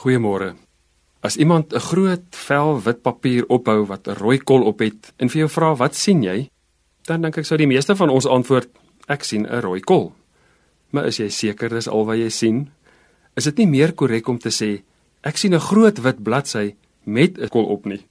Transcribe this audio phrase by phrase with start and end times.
[0.00, 0.56] Goeiemôre.
[1.20, 5.28] As iemand 'n groot vel wit papier ophou wat 'n rooi kol op het en
[5.28, 6.48] vir jou vra wat sien jy?
[7.04, 8.68] Dan dink ek sou die meeste van ons antwoord
[9.08, 10.12] ek sien 'n rooi kol.
[10.90, 12.70] Maar is jy seker dis al wat jy sien?
[13.36, 14.82] Is dit nie meer korrek om te sê
[15.22, 16.74] ek sien 'n groot wit bladsy
[17.04, 18.06] met 'n kol op nie?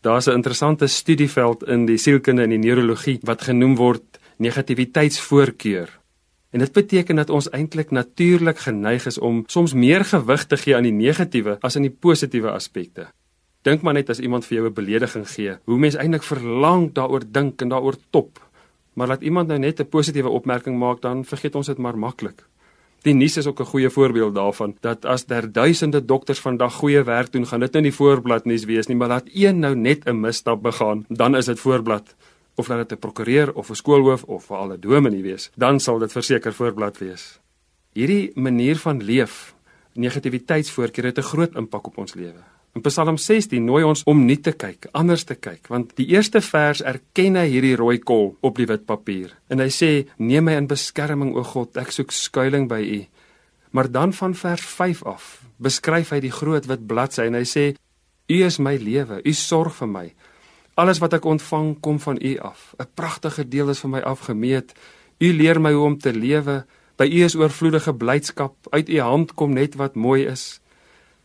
[0.00, 5.88] Daar's 'n interessante studieveld in die sielkunde en die neurologie wat genoem word negativiteitsvoorkeur.
[6.54, 10.76] En dit beteken dat ons eintlik natuurlik geneig is om soms meer gewig te gee
[10.76, 13.08] aan die negatiewe as aan die positiewe aspekte.
[13.66, 17.24] Dink maar net as iemand vir jou 'n belediging gee, hoe mens eintlik verlang daaroor
[17.26, 18.38] dink en daaroor top.
[18.92, 22.46] Maar laat iemand nou net 'n positiewe opmerking maak, dan vergeet ons dit maar maklik.
[23.02, 27.02] Die nuus is ook 'n goeie voorbeeld daarvan dat as daar duisende dokters vandag goeie
[27.02, 30.06] werk doen, gaan dit nou nie voorblad nuus wees nie, maar laat een nou net
[30.06, 32.14] 'n misstap begaan, dan is dit voorblad
[32.54, 35.98] of laat dit 'n prokureur of 'n skoolhoof of veral 'n dominee wees, dan sal
[35.98, 37.40] dit verseker voorblad wees.
[37.92, 39.54] Hierdie manier van leef,
[39.94, 42.42] negativiteitsvoorkeur het 'n groot impak op ons lewe.
[42.74, 46.40] In Psalm 16 nooi ons om nie te kyk, anders te kyk, want die eerste
[46.40, 49.30] vers erken hy hierdie rooi kol op die wit papier.
[49.48, 53.06] En hy sê: "Neem my in beskerming, o God, ek soek skuilings by U."
[53.70, 57.76] Maar dan van vers 5 af beskryf hy die groot wit bladsy en hy sê:
[58.28, 60.12] "U is my lewe, U sorg vir my."
[60.74, 62.74] Alles wat ek ontvang kom van U af.
[62.78, 64.74] 'n Pragtige deel is vir my afgemeet.
[65.18, 66.64] U leer my hoe om te lewe.
[66.96, 68.54] By U is oorvloedige blydskap.
[68.70, 70.60] Uit U hand kom net wat mooi is.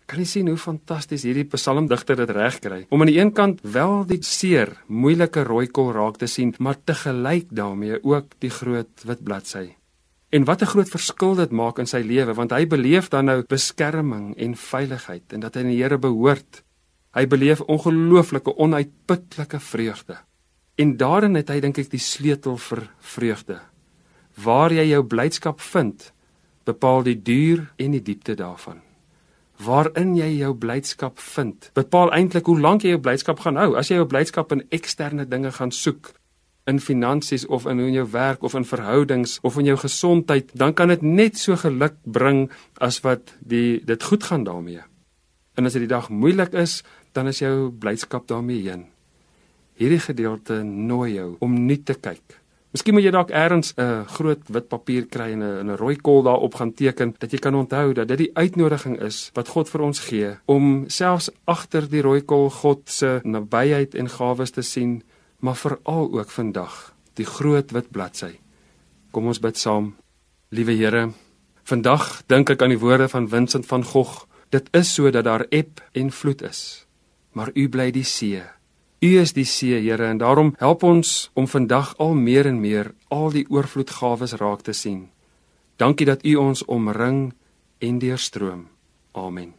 [0.06, 2.86] Kan jy sien hoe fantasties hierdie psalmdigter dit regkry?
[2.90, 6.78] Om aan die een kant wel die seer, moeilike rooi kol raak te sien, maar
[6.84, 9.76] te gelyk daarmee ook die groot wit bladsy.
[10.30, 13.44] En wat 'n groot verskil dit maak in sy lewe, want hy beleef dan nou
[13.48, 16.64] beskerming en veiligheid en dat hy aan die Here behoort.
[17.18, 20.18] Hy beleef ongelooflike onuitputlike vreugde.
[20.76, 23.58] En daarin het hy dink ek die sleutel vir vreugde.
[24.40, 26.12] Waar jy jou blydskap vind,
[26.70, 28.84] bepaal die duur en die diepte daarvan.
[29.60, 33.74] Waarin jy jou blydskap vind, bepaal eintlik hoe lank jy jou blydskap gaan hou.
[33.76, 36.14] As jy jou blydskap in eksterne dinge gaan soek,
[36.70, 40.74] in finansies of in hoe jou werk of in verhoudings of in jou gesondheid, dan
[40.78, 42.46] kan dit net so geluk bring
[42.78, 44.86] as wat die dit goed gaan daarmee.
[45.60, 46.80] En as dit die dag moeilik is,
[47.12, 48.86] dan is jou blydskap daarmee heen.
[49.80, 52.38] Hierdie gedeelte nooi jou om nie te kyk.
[52.72, 56.24] Miskien moet jy dalk eers 'n groot wit papier kry en 'n 'n rooi kol
[56.24, 59.82] daarop gaan teken dat jy kan onthou dat dit die uitnodiging is wat God vir
[59.82, 65.04] ons gee om selfs agter die rooi kol God se nabyheid en gawes te sien,
[65.40, 68.40] maar veral ook vandag die groot wit bladsy.
[69.12, 69.96] Kom ons bid saam.
[70.52, 71.12] Liewe Here,
[71.64, 74.30] vandag dink ek aan die woorde van Vincent van Gogh.
[74.50, 76.90] Dit is so dat daar eb en vloed is
[77.32, 78.42] maar U bly die see.
[79.00, 82.92] U is die see, Here, en daarom help ons om vandag al meer en meer
[83.08, 85.08] al die oorvloedgawes raak te sien.
[85.80, 87.32] Dankie dat U ons omring
[87.80, 88.68] en deurstroom.
[89.16, 89.59] Amen.